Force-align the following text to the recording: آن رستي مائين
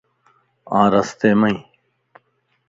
آن 0.79 0.85
رستي 0.93 1.31
مائين 1.39 1.59